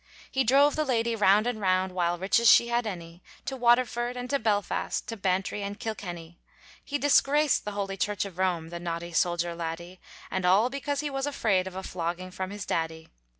He 0.31 0.43
drove 0.43 0.75
the 0.75 0.83
lady 0.83 1.15
round 1.15 1.45
and 1.45 1.61
round, 1.61 1.91
While 1.91 2.17
riches 2.17 2.49
she 2.49 2.69
had 2.69 2.87
any; 2.87 3.21
To 3.45 3.55
Waterford 3.55 4.17
and 4.17 4.27
to 4.31 4.39
Belfast, 4.39 5.07
To 5.07 5.15
Bantry 5.15 5.61
and 5.61 5.79
Kilkenny; 5.79 6.39
He 6.83 6.97
disgraced 6.97 7.65
the 7.65 7.73
Holy 7.73 7.97
Church 7.97 8.25
of 8.25 8.39
Rome, 8.39 8.69
The 8.69 8.79
naughty 8.79 9.11
soldier 9.11 9.53
laddy, 9.53 9.99
And 10.31 10.43
all 10.43 10.71
because 10.71 11.01
he 11.01 11.11
was 11.11 11.27
afraid 11.27 11.67
Of 11.67 11.75
a 11.75 11.83
flogging 11.83 12.31
from 12.31 12.49
his 12.49 12.65
daddy. 12.65 13.09